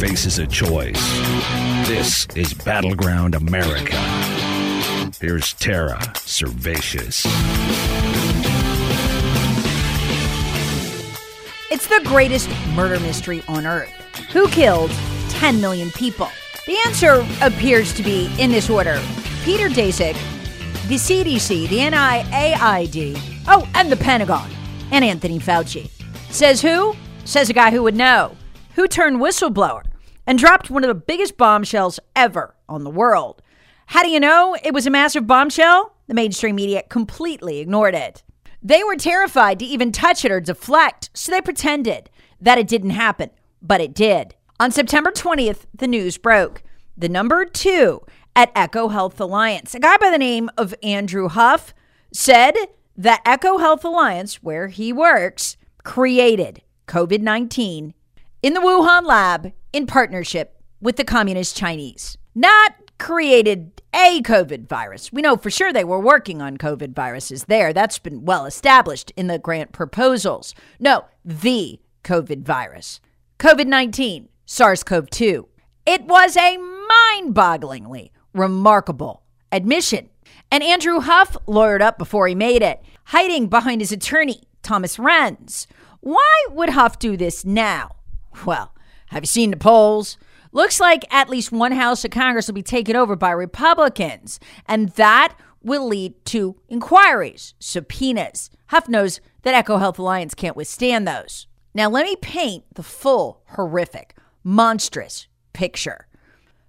[0.00, 0.98] Faces a choice.
[1.86, 3.98] This is Battleground America.
[5.20, 7.26] Here's Tara Servatius.
[11.70, 13.90] It's the greatest murder mystery on earth.
[14.32, 14.90] Who killed
[15.28, 16.30] 10 million people?
[16.66, 18.98] The answer appears to be in this order
[19.44, 20.14] Peter Daszak,
[20.88, 24.50] the CDC, the NIAID, oh, and the Pentagon,
[24.92, 25.90] and Anthony Fauci.
[26.30, 26.96] Says who?
[27.26, 28.34] Says a guy who would know.
[28.76, 29.89] Who turned whistleblower
[30.30, 33.42] and dropped one of the biggest bombshells ever on the world.
[33.86, 35.96] How do you know it was a massive bombshell?
[36.06, 38.22] The mainstream media completely ignored it.
[38.62, 42.10] They were terrified to even touch it or deflect, so they pretended
[42.40, 43.30] that it didn't happen,
[43.60, 44.36] but it did.
[44.60, 46.62] On September 20th, the news broke.
[46.96, 48.02] The number two
[48.36, 51.74] at EcoHealth Alliance, a guy by the name of Andrew Huff,
[52.12, 52.54] said
[52.96, 57.94] that EcoHealth Alliance, where he works, created COVID 19
[58.42, 62.16] in the Wuhan lab in partnership with the Communist Chinese.
[62.34, 65.12] Not created a COVID virus.
[65.12, 67.72] We know for sure they were working on COVID viruses there.
[67.72, 70.54] That's been well established in the grant proposals.
[70.78, 73.00] No, the COVID virus.
[73.38, 75.48] COVID 19, SARS CoV 2.
[75.86, 80.08] It was a mind bogglingly remarkable admission.
[80.50, 85.66] And Andrew Huff lawyered up before he made it, hiding behind his attorney, Thomas Renz.
[86.00, 87.96] Why would Huff do this now?
[88.44, 88.74] Well,
[89.08, 90.18] have you seen the polls?
[90.52, 94.88] Looks like at least one house of Congress will be taken over by Republicans, and
[94.90, 98.50] that will lead to inquiries, subpoenas.
[98.68, 101.46] Huff knows that EcoHealth Alliance can't withstand those.
[101.74, 106.06] Now, let me paint the full, horrific, monstrous picture.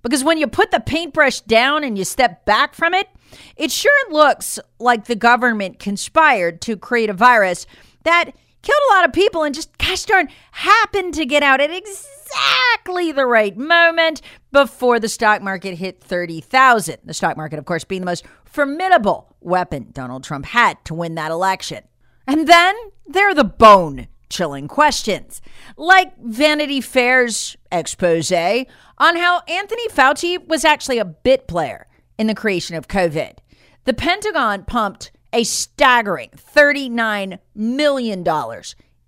[0.03, 3.07] Because when you put the paintbrush down and you step back from it,
[3.55, 7.65] it sure looks like the government conspired to create a virus
[8.03, 8.31] that
[8.61, 13.11] killed a lot of people and just, gosh darn, happened to get out at exactly
[13.11, 16.97] the right moment before the stock market hit 30,000.
[17.03, 21.16] The stock market, of course, being the most formidable weapon Donald Trump had to win
[21.16, 21.83] that election.
[22.27, 22.75] And then
[23.07, 25.41] there are the bone chilling questions,
[25.75, 32.35] like Vanity Fair's expose on how Anthony Fauci was actually a bit player in the
[32.35, 33.38] creation of COVID.
[33.83, 38.19] The Pentagon pumped a staggering $39 million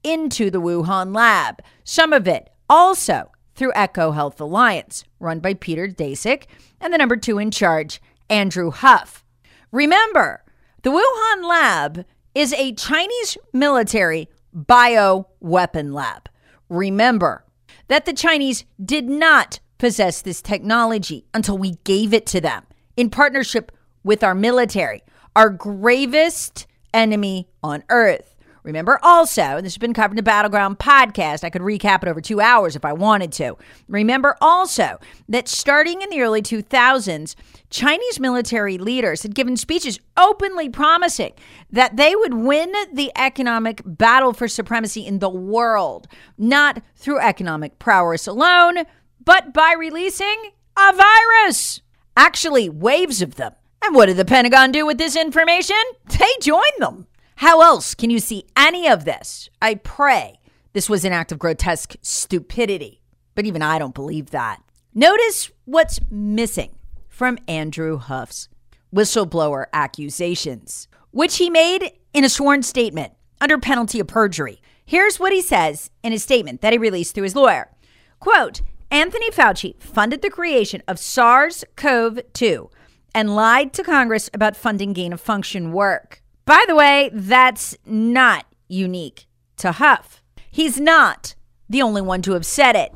[0.03, 6.45] into the Wuhan lab, some of it also through EcoHealth Alliance, run by Peter Daszak
[6.81, 9.23] and the number two in charge, Andrew Huff.
[9.71, 10.43] Remember,
[10.81, 16.29] the Wuhan lab is a Chinese military bioweapon lab.
[16.69, 17.45] Remember
[17.87, 22.63] that the Chinese did not possess this technology until we gave it to them
[22.95, 23.71] in partnership
[24.03, 25.03] with our military,
[25.35, 28.33] our gravest enemy on earth.
[28.63, 32.07] Remember also, and this has been covered in the Battleground podcast, I could recap it
[32.07, 33.57] over two hours if I wanted to.
[33.89, 37.35] Remember also that starting in the early 2000s,
[37.69, 41.33] Chinese military leaders had given speeches openly promising
[41.71, 46.07] that they would win the economic battle for supremacy in the world,
[46.37, 48.85] not through economic prowess alone,
[49.25, 51.81] but by releasing a virus.
[52.15, 53.53] Actually, waves of them.
[53.83, 55.75] And what did the Pentagon do with this information?
[56.07, 57.05] They joined them.
[57.35, 59.49] How else can you see any of this?
[59.61, 60.39] I pray
[60.71, 63.01] this was an act of grotesque stupidity.
[63.35, 64.61] But even I don't believe that.
[64.93, 66.75] Notice what's missing
[67.09, 68.47] from Andrew Huff's
[68.95, 74.61] whistleblower accusations, which he made in a sworn statement under penalty of perjury.
[74.85, 77.69] Here's what he says in his statement that he released through his lawyer.
[78.21, 82.69] Quote, Anthony Fauci funded the creation of SARS CoV 2
[83.13, 86.21] and lied to Congress about funding gain of function work.
[86.45, 89.27] By the way, that's not unique
[89.57, 90.21] to Huff.
[90.51, 91.35] He's not
[91.69, 92.93] the only one to have said it.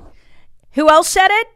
[0.73, 1.47] Who else said it?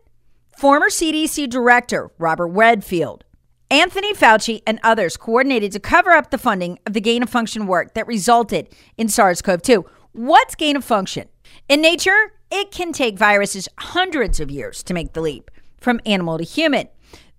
[0.58, 3.24] Former CDC Director Robert Redfield.
[3.70, 7.68] Anthony Fauci and others coordinated to cover up the funding of the gain of function
[7.68, 8.68] work that resulted
[8.98, 9.86] in SARS CoV 2.
[10.12, 11.30] What's gain of function?
[11.70, 15.50] In nature, it can take viruses hundreds of years to make the leap
[15.80, 16.90] from animal to human.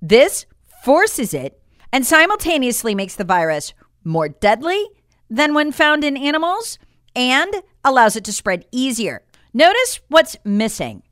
[0.00, 0.46] This
[0.82, 1.60] forces it
[1.92, 3.74] and simultaneously makes the virus
[4.04, 4.88] more deadly
[5.30, 6.78] than when found in animals
[7.14, 9.22] and allows it to spread easier.
[9.54, 11.02] Notice what's missing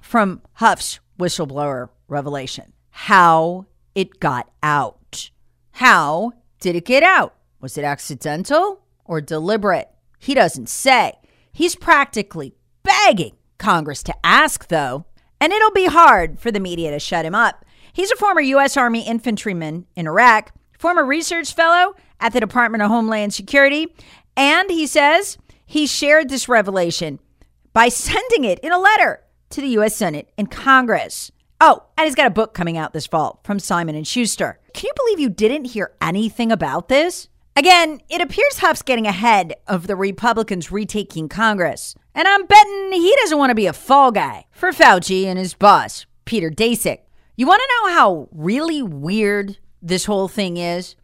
[0.00, 5.30] from Huff's whistleblower revelation how it got out.
[5.72, 7.34] How did it get out?
[7.60, 9.88] Was it accidental or deliberate?
[10.18, 11.14] He doesn't say.
[11.52, 15.06] He's practically begging Congress to ask, though,
[15.40, 17.64] and it'll be hard for the media to shut him up.
[17.92, 18.76] He's a former U.S.
[18.76, 23.94] Army infantryman in Iraq, former research fellow at the Department of Homeland Security,
[24.36, 27.20] and he says he shared this revelation
[27.72, 29.96] by sending it in a letter to the U.S.
[29.96, 31.30] Senate and Congress.
[31.60, 34.58] Oh, and he's got a book coming out this fall from Simon and Schuster.
[34.72, 37.28] Can you believe you didn't hear anything about this?
[37.56, 41.94] Again, it appears Huff's getting ahead of the Republicans retaking Congress.
[42.14, 45.52] And I'm betting he doesn't want to be a fall guy for Fauci and his
[45.52, 47.00] boss, Peter Daszak.
[47.40, 50.94] You want to know how really weird this whole thing is?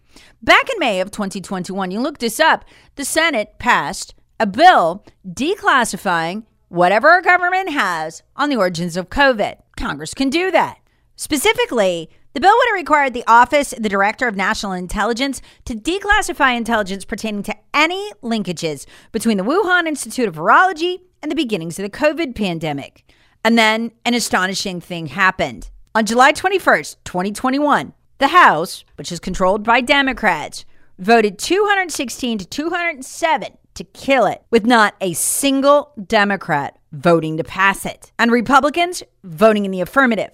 [0.43, 2.67] Back in May of 2021, you look this up,
[2.97, 9.56] the Senate passed a bill declassifying whatever our government has on the origins of COVID.
[9.79, 10.77] Congress can do that.
[11.17, 15.75] Specifically, the bill would have required the Office of the Director of National Intelligence to
[15.75, 21.79] declassify intelligence pertaining to any linkages between the Wuhan Institute of Virology and the beginnings
[21.79, 23.11] of the COVID pandemic.
[23.43, 25.71] And then an astonishing thing happened.
[25.96, 30.66] On July 21st, 2021, the House, which is controlled by Democrats,
[30.98, 37.87] voted 216 to 207 to kill it, with not a single Democrat voting to pass
[37.87, 40.32] it, and Republicans voting in the affirmative.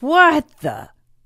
[0.00, 0.90] What the?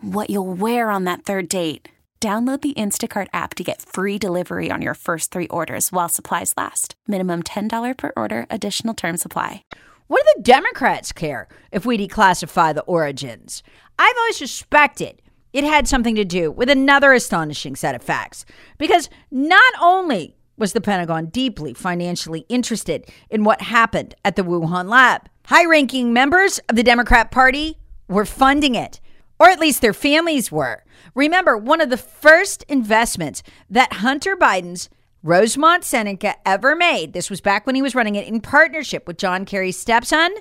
[0.00, 1.88] what you'll wear on that third date.
[2.20, 6.54] Download the Instacart app to get free delivery on your first three orders while supplies
[6.56, 6.96] last.
[7.06, 9.62] Minimum $10 per order, additional term supply.
[10.08, 13.62] What do the Democrats care if we declassify the origins?
[13.98, 15.20] I've always suspected
[15.52, 18.44] it had something to do with another astonishing set of facts.
[18.78, 24.88] Because not only was the Pentagon deeply financially interested in what happened at the Wuhan
[24.88, 29.00] lab, high ranking members of the Democrat Party were funding it,
[29.38, 30.84] or at least their families were.
[31.14, 34.88] Remember, one of the first investments that Hunter Biden's
[35.22, 39.18] Rosemont Seneca ever made, this was back when he was running it in partnership with
[39.18, 40.34] John Kerry's stepson,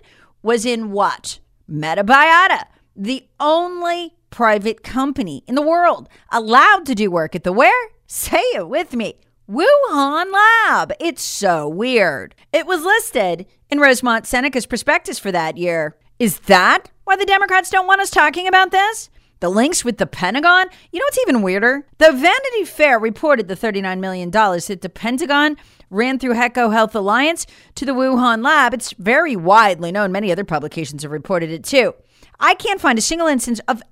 [0.44, 1.40] was in what?
[1.70, 7.90] Metabiota, the only private company in the world allowed to do work at the where?
[8.06, 9.16] Say it with me.
[9.50, 10.94] Wuhan Lab.
[11.00, 12.36] It's so weird.
[12.52, 15.96] It was listed in Rosemont Seneca's prospectus for that year.
[16.18, 19.10] Is that why the Democrats don't want us talking about this?
[19.42, 20.68] The links with the Pentagon?
[20.92, 21.86] You know what's even weirder?
[21.98, 25.58] The Vanity Fair reported the $39 million that the Pentagon
[25.90, 27.46] ran through EcoHealth Alliance
[27.76, 28.74] to the Wuhan lab.
[28.74, 30.14] It's very widely known.
[30.14, 31.94] Many other publications have reported it too.
[32.40, 33.84] I can't find a single instance of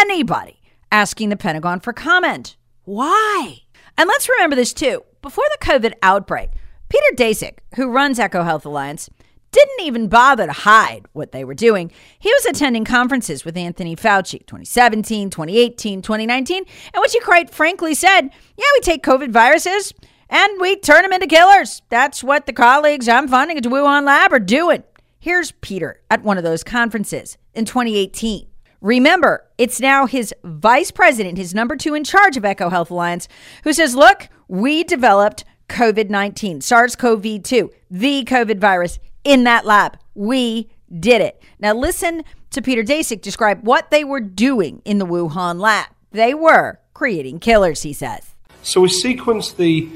[0.00, 2.56] anybody asking the Pentagon for comment.
[2.84, 3.58] Why?
[3.98, 5.04] And let's remember this too.
[5.20, 6.50] Before the COVID outbreak,
[6.88, 9.10] Peter Daszak, who runs EcoHealth Alliance,
[9.50, 11.90] didn't even bother to hide what they were doing.
[12.18, 16.64] He was attending conferences with Anthony Fauci 2017, 2018, 2019,
[16.94, 18.22] in which he quite frankly said,
[18.56, 19.94] Yeah, we take COVID viruses
[20.28, 21.82] and we turn them into killers.
[21.88, 24.82] That's what the colleagues I'm funding at the Wuhan lab are doing.
[25.18, 28.46] Here's Peter at one of those conferences in 2018.
[28.80, 33.26] Remember, it's now his vice president, his number two in charge of EcoHealth Alliance,
[33.64, 39.64] who says, Look, we developed COVID 19, SARS CoV 2, the COVID virus in that
[39.64, 39.98] lab.
[40.14, 41.42] We did it.
[41.58, 45.86] Now, listen to Peter Daszak describe what they were doing in the Wuhan lab.
[46.12, 48.34] They were creating killers, he says.
[48.62, 49.88] So we sequenced the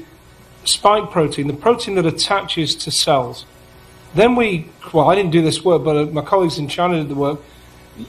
[0.65, 3.45] spike protein, the protein that attaches to cells.
[4.15, 7.09] Then we, well, I didn't do this work, but uh, my colleagues in China did
[7.09, 7.41] the work.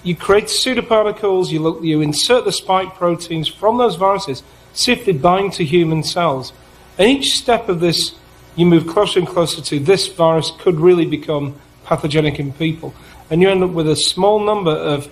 [0.03, 4.43] You create pseudoparticles, you, look, you insert the spike proteins from those viruses,
[4.73, 6.53] see if they bind to human cells.
[6.99, 8.15] And each step of this,
[8.57, 12.95] you move closer and closer to this virus could really become pathogenic in people.
[13.31, 15.11] And you end up with a small number of,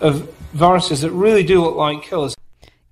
[0.00, 2.34] of viruses that really do look like killers.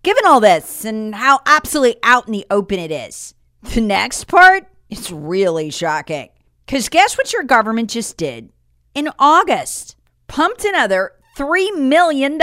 [0.02, 3.34] Given all this and how absolutely out in the open it is,
[3.74, 6.28] the next part is really shocking.
[6.66, 8.50] Because guess what your government just did?
[8.94, 9.96] In August,
[10.26, 12.38] pumped another $3 million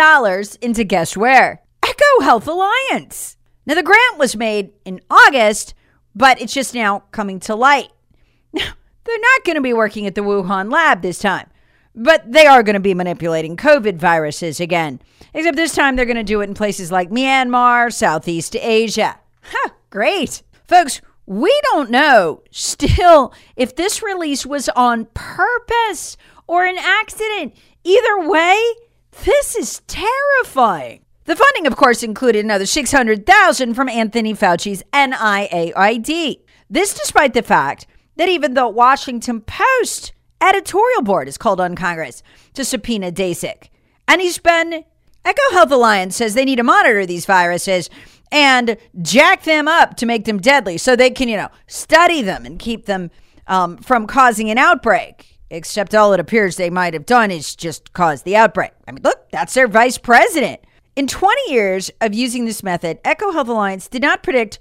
[0.62, 1.62] into guess where?
[1.84, 3.38] EcoHealth Alliance.
[3.66, 5.74] Now, the grant was made in August,
[6.16, 7.90] but it's just now coming to light.
[8.52, 8.74] Now,
[9.04, 11.50] they're not going to be working at the Wuhan lab this time,
[11.96, 15.00] but they are going to be manipulating COVID viruses again.
[15.34, 19.20] Except this time they're going to do it in places like Myanmar, Southeast Asia.
[19.42, 20.44] Huh, great.
[20.68, 27.56] Folks, we don't know still if this release was on purpose or an accident.
[27.84, 28.60] Either way,
[29.26, 31.06] this is terrifying.
[31.30, 36.40] The funding, of course, included another 600,000 from Anthony Fauci's NIAID.
[36.72, 42.24] This despite the fact that even the Washington Post editorial board is called on Congress
[42.56, 43.70] to subpoena Daszak.
[44.08, 44.84] And he's been
[45.24, 47.92] EcoHealth Alliance says they need to monitor these viruses
[48.32, 52.44] and jack them up to make them deadly so they can, you know, study them
[52.44, 53.12] and keep them
[53.46, 55.38] um, from causing an outbreak.
[55.52, 58.72] Except all it appears they might have done is just cause the outbreak.
[58.88, 60.62] I mean, look, that's their vice president.
[61.00, 64.60] In 20 years of using this method, EcoHealth Alliance did not predict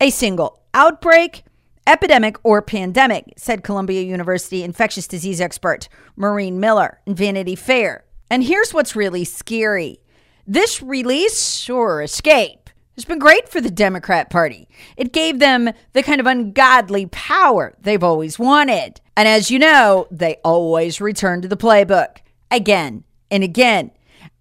[0.00, 1.44] a single outbreak,
[1.86, 8.04] epidemic, or pandemic, said Columbia University infectious disease expert Maureen Miller in Vanity Fair.
[8.28, 10.00] And here's what's really scary
[10.44, 14.66] this release or escape has been great for the Democrat Party.
[14.96, 19.00] It gave them the kind of ungodly power they've always wanted.
[19.16, 22.16] And as you know, they always return to the playbook
[22.50, 23.92] again and again.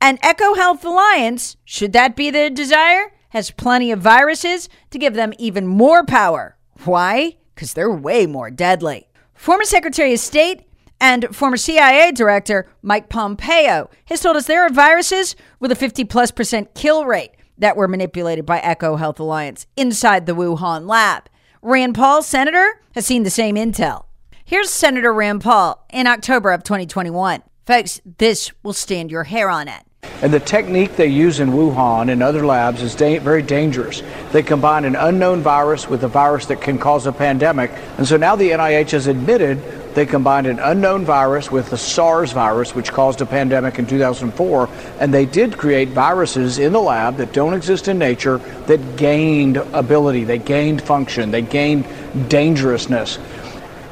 [0.02, 5.34] And EcoHealth Alliance, should that be their desire, has plenty of viruses to give them
[5.38, 6.58] even more power.
[6.84, 7.38] Why?
[7.54, 9.08] Because they're way more deadly.
[9.34, 10.64] Former Secretary of State
[11.00, 16.06] and former CIA Director Mike Pompeo has told us there are viruses with a 50
[16.06, 21.30] plus percent kill rate that were manipulated by EcoHealth Alliance inside the Wuhan lab.
[21.62, 24.06] Rand Paul, Senator, has seen the same intel.
[24.44, 27.42] Here's Senator Rand Paul in October of 2021.
[27.66, 29.84] Folks, this will stand your hair on end.
[30.22, 34.04] And the technique they use in Wuhan and other labs is da- very dangerous.
[34.32, 37.72] They combine an unknown virus with a virus that can cause a pandemic.
[37.98, 39.60] And so now the NIH has admitted
[39.96, 44.70] they combined an unknown virus with the SARS virus, which caused a pandemic in 2004.
[45.00, 49.58] And they did create viruses in the lab that don't exist in nature that gained
[49.58, 51.86] ability, they gained function, they gained
[52.30, 53.18] dangerousness.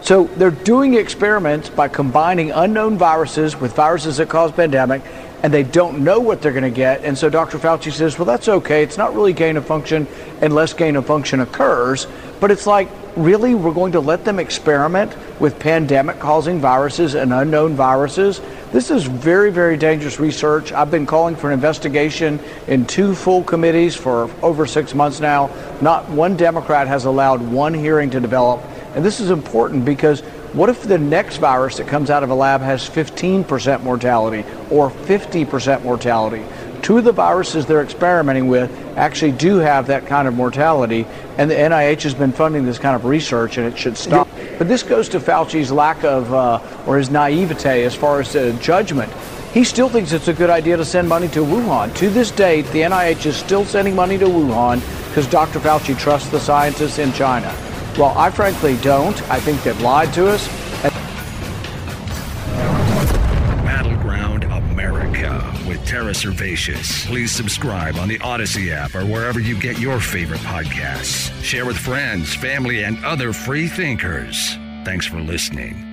[0.03, 5.01] So they're doing experiments by combining unknown viruses with viruses that cause pandemic
[5.43, 7.03] and they don't know what they're going to get.
[7.03, 7.57] And so Dr.
[7.57, 8.83] Fauci says, well, that's okay.
[8.83, 10.07] It's not really gain of function
[10.41, 12.07] unless gain of function occurs.
[12.41, 17.33] But it's like, really, we're going to let them experiment with pandemic causing viruses and
[17.33, 18.41] unknown viruses?
[18.71, 20.71] This is very, very dangerous research.
[20.71, 25.49] I've been calling for an investigation in two full committees for over six months now.
[25.81, 28.63] Not one Democrat has allowed one hearing to develop.
[28.95, 30.21] And this is important because
[30.53, 34.91] what if the next virus that comes out of a lab has 15% mortality or
[34.91, 36.43] 50% mortality?
[36.83, 41.07] Two of the viruses they're experimenting with actually do have that kind of mortality,
[41.37, 44.27] and the NIH has been funding this kind of research, and it should stop.
[44.57, 48.55] But this goes to Fauci's lack of, uh, or his naivete as far as uh,
[48.61, 49.11] judgment.
[49.53, 51.95] He still thinks it's a good idea to send money to Wuhan.
[51.95, 55.59] To this date, the NIH is still sending money to Wuhan because Dr.
[55.59, 57.55] Fauci trusts the scientists in China.
[57.97, 59.21] Well, I frankly don't.
[59.29, 60.47] I think they've lied to us.
[63.63, 67.05] Battleground America with Tara Servatius.
[67.05, 71.31] Please subscribe on the Odyssey app or wherever you get your favorite podcasts.
[71.43, 74.55] Share with friends, family, and other free thinkers.
[74.85, 75.92] Thanks for listening.